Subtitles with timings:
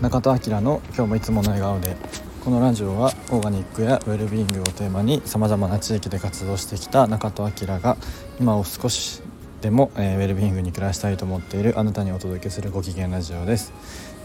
[0.00, 1.94] 中戸明の今日もいつもの笑顔で
[2.42, 7.98] このラジオはオーガニックやウェルビーイングをテーマにさまざまな地域で活動してきた中戸明が
[8.40, 9.20] 今を少し
[9.60, 13.74] でも、えー、ウェルビーイングに暮らしたいと思っているあなたにお届けするご機嫌ラジオです、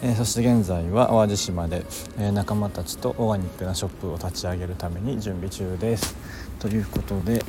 [0.00, 1.84] えー、そして現在は淡路島で、
[2.18, 6.14] えー、仲間たちとオーガニックなショップを立ち上げるために準備中です。
[6.60, 7.42] ということで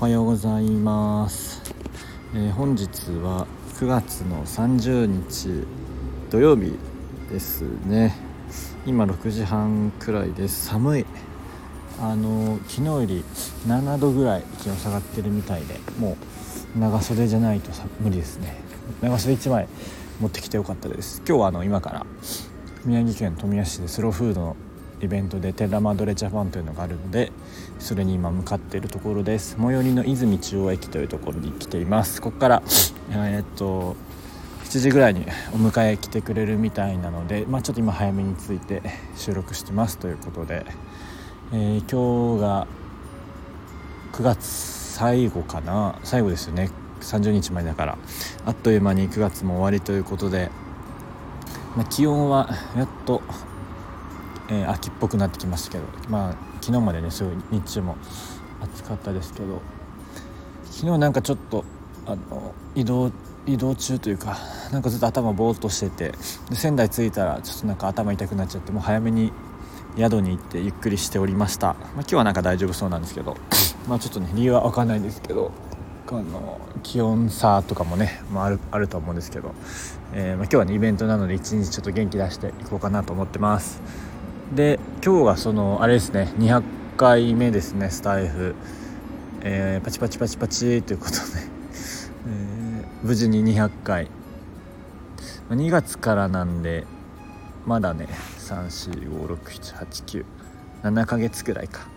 [0.00, 1.62] おはようございます、
[2.34, 2.88] え本日
[3.22, 3.46] は
[3.78, 5.64] 9月の30日
[6.30, 6.76] 土曜日
[7.34, 8.14] ですね。
[8.86, 10.66] 今6時半くらいです。
[10.66, 11.06] 寒い。
[12.00, 13.24] あの昨日より
[13.66, 16.16] 7度ぐらい気温下がってるみたいでも
[16.76, 17.70] う長袖じゃないと
[18.00, 18.54] 無理ですね。
[19.02, 19.66] 長袖1枚
[20.20, 21.22] 持ってきてよかったです。
[21.26, 22.06] 今日はあの今から
[22.84, 24.56] 宮城県富谷市でスローフードの
[25.00, 27.32] イベントでテラマドレジャパンというのがあるので
[27.80, 29.56] それに今向かっているところです。
[29.58, 32.22] 最寄りの泉中央駅というところに来ています。
[32.22, 32.62] ここから
[33.10, 33.96] えー、っと
[34.74, 35.20] 7時ぐらいに
[35.52, 38.82] お迎え来てくれるみたいなので、まあ、ちょっと今早めに着いて
[39.14, 40.66] 収録してますということで、
[41.52, 42.66] えー、今日が
[44.14, 46.70] 9月最後かな最後ですよね。
[47.02, 47.98] 30日前だから。
[48.46, 50.50] あっという間に9月も終わりということで、
[51.76, 53.22] まあ、気温はやっと、
[54.48, 57.96] えー、秋っぽくなってきましたけどまあ昨日までねすごい日中も
[58.60, 59.62] 暑かったですけど
[60.64, 61.64] 昨日なんかちょっと
[62.06, 63.10] あの移動
[63.46, 64.38] 移動中というか
[64.72, 66.12] なんかずっと頭ぼーっとしてて
[66.48, 69.32] で仙台着いたらちょっとなんか頭痛くなっちゃってもう早めに
[69.98, 73.36] 宿に行ってゆっくりしておりました、まあ、今日はなんか大丈夫そうなんですけど
[73.86, 75.52] まあちょっとね理由は分かんないんですけど
[76.06, 79.54] あの気温差とかもね、まあ、あるあると思うんですけど、
[80.12, 83.80] えー、まあ、今日はねイベントなので一日ちょっと元気出していこうかなと思ってます。
[84.54, 86.62] で今日はそのあれですね200
[86.96, 88.54] 回目ですねスタイフ、
[89.40, 91.18] えー、パチパチパチパチということで、
[92.26, 94.08] えー、無事に200回。
[95.50, 96.86] 2月からなんで
[97.66, 98.08] まだね
[98.38, 100.24] 3456789
[100.82, 101.94] 7ヶ月くらいか。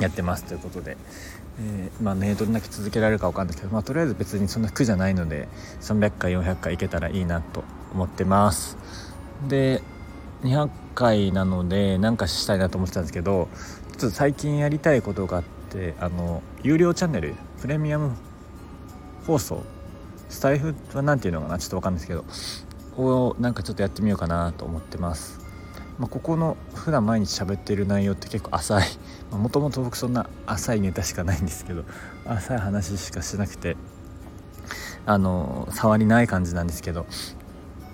[0.00, 0.96] やってますということで、
[1.60, 5.48] えー、まあねどんだけ続けられるか分かんないけど、まあ、とりあえず別にそんな苦じゃないので
[5.80, 8.76] 300回400回いけたらいいなと思ってます。
[9.48, 9.82] で
[10.42, 13.48] 200回なので何かしたいなと思ってたんですけど
[13.98, 18.12] ちょっと最近やりたいことがあってあの有料チャンネルプレミアム
[19.28, 19.62] 放送。
[20.30, 22.56] スタイフは何ていうのかなちょっと分かんないです
[22.96, 25.40] けどをなんかちょっとやってみようかなと思ってます、
[25.98, 28.82] まあ、ここの普段毎日喋ってる内容って結構浅い。
[29.30, 31.84] もともと僕そんな浅いネタしかないんですけど
[32.24, 33.76] 浅い話しかしなくて
[35.04, 37.06] あの触りない感じなんですけど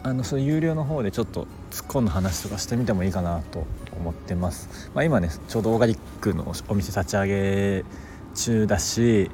[0.05, 3.67] あのその有料の方でちょっと突っ込んだ話とかしてみてもいいかなと
[3.97, 7.85] 思ってます、まあ、今ねちょうどオーガニックのお店立ち上げ
[8.35, 9.31] 中だし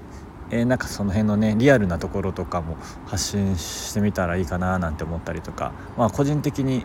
[0.51, 6.85] えー、なんかその辺のねリアルなところとかも発信してみたらいいかななんて思ったりとかまあ個人的に、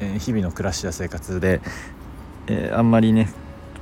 [0.00, 1.60] えー、日々の暮らしや生活で、
[2.46, 3.32] えー、あんまりね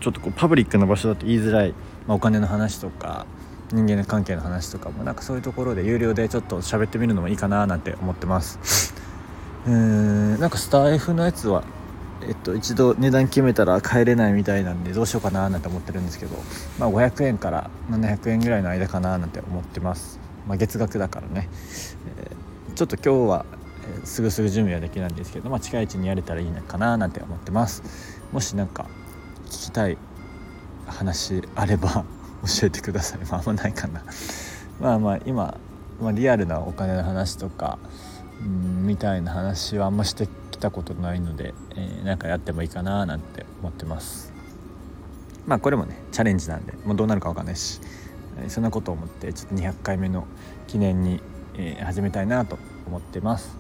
[0.01, 1.75] ちょっとこうパブリックな場所だと言いづらい、
[2.07, 3.27] まあ、お金の話とか
[3.73, 8.95] 人間関係の話とかもなんかそういうところで有料でちょっと喋ってみるのもいいかななんて思ってます。
[9.67, 11.65] うーんなんかスター F のやつは
[12.27, 16.37] えっと、一度値段決めたら帰れないみたいなんでどうしようかななんて思ってるんですけど、
[16.79, 21.49] まあ、500円から700円ぐらいの間かななんて思ってます、まあ、月額だからね、
[22.19, 23.47] えー、ちょっと今日は、
[23.97, 27.83] えー、すぐすぐ準備はできないんですけど、まあ、近いうちにやれたらいいのかななんて思ってます。
[28.33, 28.87] もし何か
[29.47, 29.97] 聞きたい
[30.87, 32.05] 話あれば
[32.61, 33.21] 教えてください。
[33.31, 34.03] まああんまないかな。
[34.81, 35.57] まあまあ今、
[36.01, 37.79] まあ、リアルなお金の話とか
[38.41, 44.33] うんみたいな話はあんましてきたことないので、えー、なんかやってもいいかななんて思ってます。
[45.47, 47.81] まあこれもねチャレンジなんでもうどうなるか分かんないし、
[48.43, 50.27] えー、そんなことを思ってちょっと200回目の
[50.67, 51.23] 記念に、
[51.55, 53.57] えー、始めたいなと思ってます。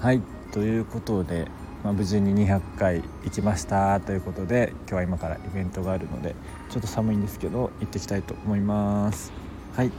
[0.00, 0.20] はい
[0.52, 1.48] ということで、
[1.84, 4.00] まあ、無事に200回行きました。
[4.00, 6.34] ということで今日は今からイベントがあるので
[6.70, 9.32] ちょっと寒いんですけど行ってきたいと思います。
[9.74, 9.92] はい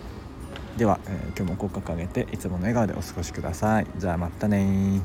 [0.78, 3.88] では、えー、今日も口角上げていつもの笑顔でお過ごしください。
[3.98, 5.02] じゃあまたね